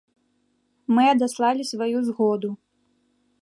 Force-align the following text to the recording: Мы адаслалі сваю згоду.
Мы 0.97 1.03
адаслалі 1.11 1.67
сваю 1.73 1.97
згоду. 2.09 2.49